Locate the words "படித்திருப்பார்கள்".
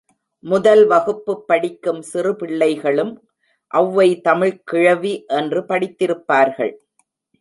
5.61-6.73